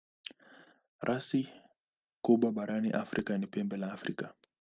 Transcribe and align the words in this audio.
Rasi 1.07 1.41
kubwa 2.21 2.51
barani 2.51 2.89
Afrika 2.91 3.37
ni 3.37 3.47
Pembe 3.47 3.77
la 3.77 3.93
Afrika. 3.93 4.33